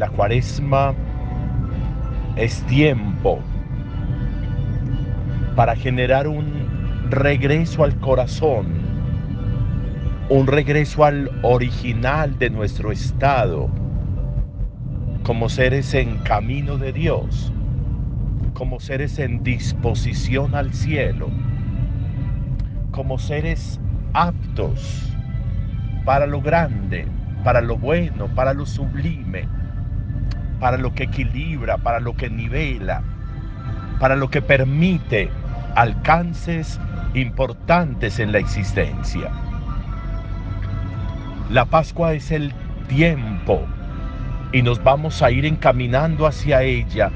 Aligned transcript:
La 0.00 0.08
cuaresma 0.08 0.94
es 2.34 2.62
tiempo 2.62 3.38
para 5.54 5.76
generar 5.76 6.26
un 6.26 7.10
regreso 7.10 7.84
al 7.84 7.94
corazón, 8.00 8.68
un 10.30 10.46
regreso 10.46 11.04
al 11.04 11.30
original 11.42 12.38
de 12.38 12.48
nuestro 12.48 12.92
estado, 12.92 13.68
como 15.22 15.50
seres 15.50 15.92
en 15.92 16.16
camino 16.20 16.78
de 16.78 16.94
Dios, 16.94 17.52
como 18.54 18.80
seres 18.80 19.18
en 19.18 19.42
disposición 19.42 20.54
al 20.54 20.72
cielo, 20.72 21.28
como 22.90 23.18
seres 23.18 23.78
aptos 24.14 25.14
para 26.06 26.26
lo 26.26 26.40
grande, 26.40 27.06
para 27.44 27.60
lo 27.60 27.76
bueno, 27.76 28.28
para 28.34 28.54
lo 28.54 28.64
sublime, 28.64 29.59
para 30.60 30.76
lo 30.76 30.94
que 30.94 31.04
equilibra, 31.04 31.78
para 31.78 31.98
lo 31.98 32.14
que 32.14 32.30
nivela, 32.30 33.02
para 33.98 34.14
lo 34.14 34.30
que 34.30 34.42
permite 34.42 35.30
alcances 35.74 36.78
importantes 37.14 38.18
en 38.20 38.32
la 38.32 38.38
existencia. 38.38 39.30
La 41.50 41.64
Pascua 41.64 42.12
es 42.12 42.30
el 42.30 42.52
tiempo 42.88 43.66
y 44.52 44.62
nos 44.62 44.82
vamos 44.82 45.22
a 45.22 45.30
ir 45.30 45.46
encaminando 45.46 46.26
hacia 46.26 46.62
ella 46.62 47.10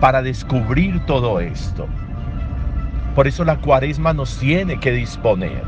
para 0.00 0.22
descubrir 0.22 1.04
todo 1.06 1.40
esto. 1.40 1.86
Por 3.14 3.26
eso 3.26 3.44
la 3.44 3.56
cuaresma 3.56 4.12
nos 4.12 4.38
tiene 4.38 4.78
que 4.78 4.92
disponer. 4.92 5.62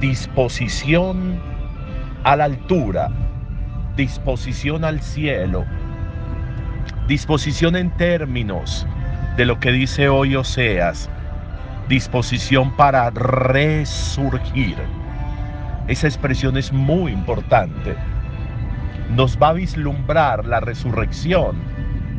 Disposición 0.00 1.38
a 2.24 2.36
la 2.36 2.44
altura, 2.44 3.10
disposición 3.96 4.84
al 4.84 5.00
cielo, 5.00 5.64
disposición 7.06 7.76
en 7.76 7.90
términos 7.96 8.86
de 9.36 9.44
lo 9.44 9.60
que 9.60 9.70
dice 9.70 10.08
hoy 10.08 10.34
Oseas, 10.34 11.08
disposición 11.88 12.74
para 12.76 13.10
resurgir. 13.10 14.76
Esa 15.86 16.08
expresión 16.08 16.56
es 16.56 16.72
muy 16.72 17.12
importante. 17.12 17.94
Nos 19.10 19.38
va 19.40 19.50
a 19.50 19.52
vislumbrar 19.52 20.44
la 20.44 20.58
resurrección. 20.58 21.56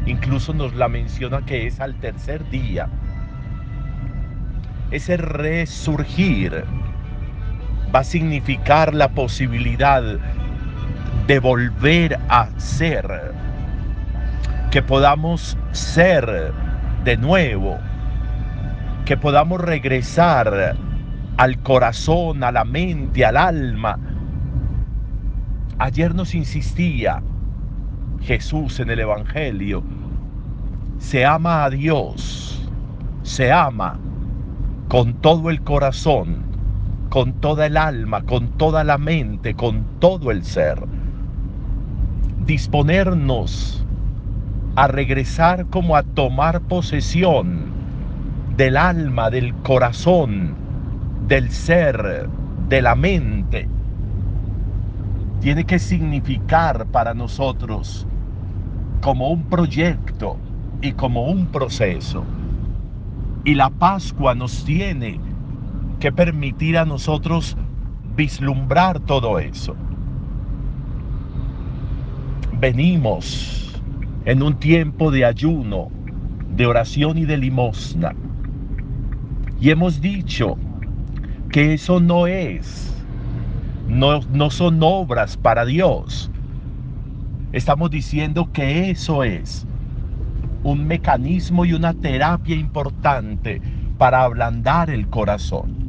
Incluso 0.05 0.53
nos 0.53 0.73
la 0.75 0.87
menciona 0.87 1.41
que 1.45 1.67
es 1.67 1.81
al 1.81 1.95
tercer 1.95 2.47
día. 2.49 2.87
Ese 4.91 5.17
resurgir 5.17 6.63
va 7.93 7.99
a 7.99 8.03
significar 8.03 8.93
la 8.93 9.09
posibilidad 9.09 10.03
de 11.27 11.39
volver 11.39 12.19
a 12.29 12.47
ser, 12.57 13.33
que 14.71 14.81
podamos 14.81 15.57
ser 15.71 16.53
de 17.03 17.17
nuevo, 17.17 17.77
que 19.05 19.17
podamos 19.17 19.61
regresar 19.61 20.75
al 21.37 21.57
corazón, 21.59 22.43
a 22.43 22.51
la 22.51 22.63
mente, 22.63 23.25
al 23.25 23.37
alma. 23.37 23.99
Ayer 25.77 26.15
nos 26.15 26.33
insistía 26.33 27.21
Jesús 28.21 28.79
en 28.79 28.89
el 28.89 28.99
Evangelio, 28.99 29.83
se 30.97 31.25
ama 31.25 31.65
a 31.65 31.69
Dios, 31.69 32.69
se 33.23 33.51
ama 33.51 33.99
con 34.87 35.13
todo 35.15 35.49
el 35.49 35.61
corazón, 35.61 36.43
con 37.09 37.33
toda 37.33 37.65
el 37.65 37.77
alma, 37.77 38.23
con 38.23 38.49
toda 38.57 38.83
la 38.83 38.97
mente, 38.97 39.55
con 39.55 39.83
todo 39.99 40.31
el 40.31 40.43
ser. 40.43 40.79
Disponernos 42.45 43.83
a 44.75 44.87
regresar 44.87 45.65
como 45.67 45.95
a 45.95 46.03
tomar 46.03 46.61
posesión 46.61 47.65
del 48.55 48.77
alma, 48.77 49.31
del 49.31 49.55
corazón, 49.55 50.53
del 51.27 51.49
ser, 51.49 52.29
de 52.69 52.81
la 52.83 52.93
mente. 52.93 53.67
Tiene 55.41 55.63
que 55.65 55.79
significar 55.79 56.85
para 56.87 57.15
nosotros 57.15 58.05
como 59.01 59.31
un 59.31 59.45
proyecto 59.45 60.37
y 60.81 60.91
como 60.91 61.25
un 61.25 61.47
proceso. 61.47 62.23
Y 63.43 63.55
la 63.55 63.71
Pascua 63.71 64.35
nos 64.35 64.63
tiene 64.65 65.19
que 65.99 66.11
permitir 66.11 66.77
a 66.77 66.85
nosotros 66.85 67.57
vislumbrar 68.15 68.99
todo 68.99 69.39
eso. 69.39 69.75
Venimos 72.59 73.81
en 74.25 74.41
un 74.41 74.59
tiempo 74.59 75.11
de 75.11 75.25
ayuno, 75.25 75.89
de 76.55 76.65
oración 76.65 77.17
y 77.17 77.25
de 77.25 77.37
limosna. 77.37 78.15
Y 79.59 79.69
hemos 79.69 80.01
dicho 80.01 80.57
que 81.51 81.73
eso 81.73 81.99
no 81.99 82.27
es, 82.27 82.93
no, 83.87 84.21
no 84.31 84.49
son 84.49 84.79
obras 84.81 85.37
para 85.37 85.65
Dios. 85.65 86.31
Estamos 87.51 87.91
diciendo 87.91 88.49
que 88.51 88.89
eso 88.89 89.23
es 89.23 89.65
un 90.63 90.87
mecanismo 90.87 91.65
y 91.65 91.73
una 91.73 91.93
terapia 91.93 92.55
importante 92.55 93.61
para 93.97 94.23
ablandar 94.23 94.89
el 94.89 95.07
corazón 95.07 95.85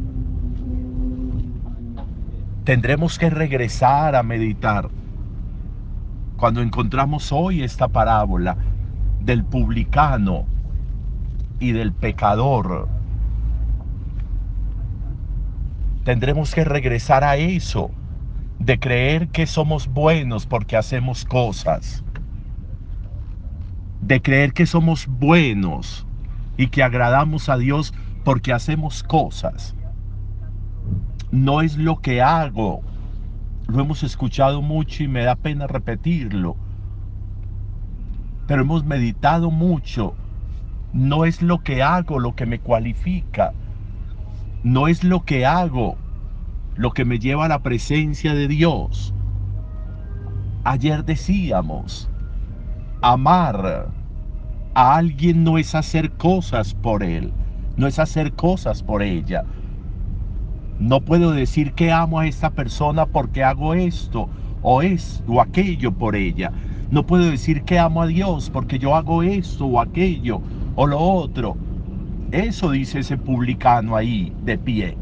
tendremos 2.66 3.16
que 3.16 3.30
regresar 3.30 4.16
a 4.16 4.24
meditar. 4.24 4.90
Cuando 6.36 6.60
encontramos 6.60 7.32
hoy 7.32 7.62
esta 7.62 7.88
parábola 7.88 8.56
del 9.20 9.44
publicano 9.44 10.46
y 11.60 11.72
del 11.72 11.92
pecador, 11.92 12.88
tendremos 16.04 16.54
que 16.54 16.64
regresar 16.64 17.24
a 17.24 17.36
eso, 17.36 17.90
de 18.58 18.78
creer 18.78 19.28
que 19.28 19.46
somos 19.46 19.88
buenos 19.88 20.46
porque 20.46 20.76
hacemos 20.76 21.24
cosas, 21.24 22.04
de 24.02 24.20
creer 24.20 24.52
que 24.52 24.66
somos 24.66 25.06
buenos 25.06 26.06
y 26.56 26.68
que 26.68 26.82
agradamos 26.82 27.48
a 27.48 27.56
Dios 27.56 27.94
porque 28.24 28.52
hacemos 28.52 29.02
cosas 29.02 29.76
no 31.30 31.60
es 31.60 31.76
lo 31.76 31.96
que 31.96 32.22
hago. 32.22 32.82
Lo 33.68 33.80
hemos 33.80 34.02
escuchado 34.02 34.62
mucho 34.62 35.02
y 35.02 35.08
me 35.08 35.24
da 35.24 35.34
pena 35.34 35.66
repetirlo. 35.66 36.56
Pero 38.46 38.62
hemos 38.62 38.84
meditado 38.84 39.50
mucho. 39.50 40.14
No 40.92 41.24
es 41.24 41.42
lo 41.42 41.58
que 41.58 41.82
hago 41.82 42.18
lo 42.18 42.34
que 42.34 42.46
me 42.46 42.60
cualifica. 42.60 43.52
No 44.62 44.88
es 44.88 45.04
lo 45.04 45.24
que 45.24 45.46
hago 45.46 45.96
lo 46.76 46.90
que 46.92 47.04
me 47.04 47.18
lleva 47.18 47.46
a 47.46 47.48
la 47.48 47.62
presencia 47.62 48.34
de 48.34 48.48
Dios. 48.48 49.14
Ayer 50.64 51.04
decíamos, 51.04 52.08
amar 53.02 53.88
a 54.74 54.96
alguien 54.96 55.42
no 55.42 55.58
es 55.58 55.74
hacer 55.74 56.10
cosas 56.12 56.74
por 56.74 57.02
él, 57.02 57.32
no 57.76 57.86
es 57.86 57.98
hacer 57.98 58.32
cosas 58.32 58.82
por 58.82 59.02
ella, 59.02 59.44
no 60.78 61.00
puedo 61.00 61.30
decir 61.32 61.72
que 61.72 61.90
amo 61.90 62.20
a 62.20 62.26
esta 62.26 62.50
persona 62.50 63.06
porque 63.06 63.42
hago 63.42 63.72
esto 63.74 64.28
o 64.62 64.82
esto 64.82 65.32
o 65.32 65.40
aquello 65.40 65.92
por 65.92 66.14
ella. 66.14 66.52
No 66.90 67.06
puedo 67.06 67.24
decir 67.24 67.62
que 67.62 67.78
amo 67.78 68.02
a 68.02 68.06
Dios 68.06 68.50
porque 68.50 68.78
yo 68.78 68.94
hago 68.94 69.22
esto 69.22 69.66
o 69.66 69.80
aquello 69.80 70.40
o 70.74 70.86
lo 70.86 70.98
otro. 70.98 71.56
Eso 72.30 72.70
dice 72.70 72.98
ese 73.00 73.16
publicano 73.16 73.96
ahí 73.96 74.32
de 74.44 74.58
pie. 74.58 74.98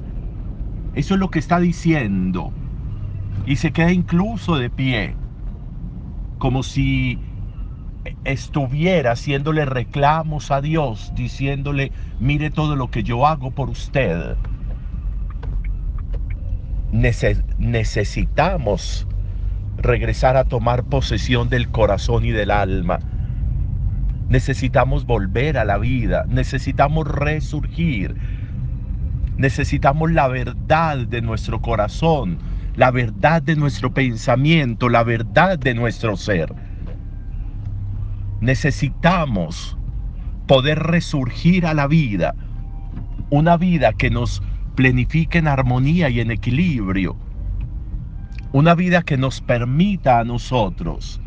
Eso 0.94 1.14
es 1.14 1.20
lo 1.20 1.30
que 1.30 1.40
está 1.40 1.58
diciendo. 1.58 2.52
Y 3.44 3.56
se 3.56 3.72
queda 3.72 3.92
incluso 3.92 4.56
de 4.56 4.70
pie. 4.70 5.16
Como 6.38 6.62
si 6.62 7.18
estuviera 8.24 9.12
haciéndole 9.12 9.64
reclamos 9.64 10.52
a 10.52 10.60
Dios, 10.60 11.12
diciéndole, 11.16 11.90
mire 12.20 12.50
todo 12.50 12.76
lo 12.76 12.90
que 12.90 13.02
yo 13.02 13.26
hago 13.26 13.50
por 13.50 13.70
usted 13.70 14.36
necesitamos 17.58 19.06
regresar 19.78 20.36
a 20.36 20.44
tomar 20.44 20.84
posesión 20.84 21.48
del 21.48 21.68
corazón 21.70 22.24
y 22.24 22.30
del 22.30 22.52
alma. 22.52 23.00
Necesitamos 24.28 25.04
volver 25.04 25.58
a 25.58 25.64
la 25.64 25.76
vida, 25.78 26.24
necesitamos 26.28 27.08
resurgir, 27.08 28.14
necesitamos 29.36 30.12
la 30.12 30.28
verdad 30.28 30.98
de 30.98 31.20
nuestro 31.20 31.60
corazón, 31.60 32.38
la 32.76 32.92
verdad 32.92 33.42
de 33.42 33.56
nuestro 33.56 33.92
pensamiento, 33.92 34.88
la 34.88 35.02
verdad 35.02 35.58
de 35.58 35.74
nuestro 35.74 36.16
ser. 36.16 36.54
Necesitamos 38.40 39.76
poder 40.46 40.78
resurgir 40.78 41.66
a 41.66 41.74
la 41.74 41.88
vida, 41.88 42.36
una 43.30 43.56
vida 43.56 43.92
que 43.92 44.10
nos 44.10 44.42
plenifique 44.74 45.38
en 45.38 45.48
armonía 45.48 46.08
y 46.10 46.20
en 46.20 46.30
equilibrio. 46.30 47.16
Una 48.52 48.74
vida 48.74 49.02
que 49.02 49.16
nos 49.16 49.40
permita 49.40 50.20
a 50.20 50.24
nosotros 50.24 51.20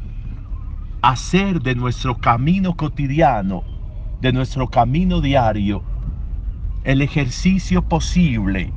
hacer 1.01 1.61
de 1.61 1.75
nuestro 1.75 2.17
camino 2.17 2.75
cotidiano, 2.75 3.63
de 4.21 4.33
nuestro 4.33 4.67
camino 4.67 5.21
diario, 5.21 5.83
el 6.83 7.01
ejercicio 7.01 7.81
posible 7.81 8.73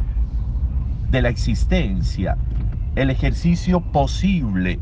de 1.10 1.22
la 1.22 1.28
existencia, 1.28 2.36
el 2.94 3.10
ejercicio 3.10 3.80
posible 3.80 4.78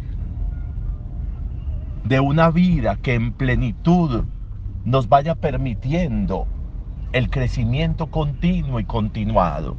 de 2.04 2.20
una 2.20 2.50
vida 2.50 2.96
que 2.96 3.14
en 3.14 3.32
plenitud 3.32 4.24
nos 4.84 5.08
vaya 5.08 5.34
permitiendo 5.34 6.46
el 7.12 7.30
crecimiento 7.30 8.08
continuo 8.08 8.80
y 8.80 8.84
continuado. 8.84 9.76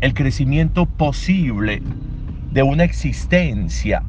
El 0.00 0.12
crecimiento 0.12 0.84
posible 0.86 1.82
de 2.50 2.62
una 2.62 2.84
existencia 2.84 4.02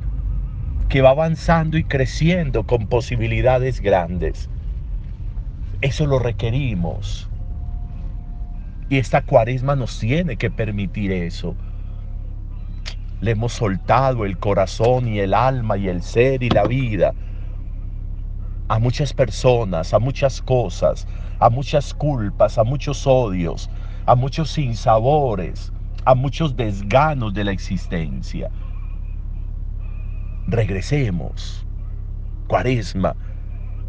que 0.89 1.01
va 1.01 1.11
avanzando 1.11 1.77
y 1.77 1.85
creciendo 1.85 2.63
con 2.65 2.87
posibilidades 2.87 3.79
grandes. 3.79 4.49
Eso 5.81 6.05
lo 6.05 6.19
requerimos. 6.19 7.29
Y 8.89 8.97
esta 8.97 9.21
cuaresma 9.21 9.75
nos 9.75 9.97
tiene 9.99 10.35
que 10.35 10.51
permitir 10.51 11.11
eso. 11.11 11.55
Le 13.21 13.31
hemos 13.31 13.53
soltado 13.53 14.25
el 14.25 14.37
corazón 14.37 15.07
y 15.07 15.19
el 15.19 15.33
alma 15.33 15.77
y 15.77 15.87
el 15.87 16.01
ser 16.01 16.43
y 16.43 16.49
la 16.49 16.65
vida 16.65 17.13
a 18.73 18.79
muchas 18.79 19.13
personas, 19.13 19.93
a 19.93 19.99
muchas 19.99 20.41
cosas, 20.41 21.05
a 21.39 21.47
muchas 21.51 21.93
culpas, 21.93 22.57
a 22.57 22.63
muchos 22.63 23.05
odios, 23.05 23.69
a 24.07 24.15
muchos 24.15 24.49
sinsabores, 24.49 25.71
a 26.05 26.15
muchos 26.15 26.55
desganos 26.55 27.35
de 27.35 27.43
la 27.43 27.51
existencia. 27.51 28.49
Regresemos. 30.47 31.67
Cuaresma, 32.47 33.15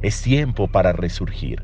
es 0.02 0.20
tiempo 0.20 0.68
para 0.68 0.92
resurgir. 0.92 1.62